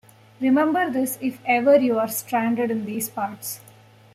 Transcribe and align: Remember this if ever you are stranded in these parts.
Remember 0.39 0.89
this 0.89 1.19
if 1.21 1.37
ever 1.45 1.75
you 1.75 1.99
are 1.99 2.07
stranded 2.07 2.71
in 2.71 2.85
these 2.85 3.07
parts. 3.07 3.59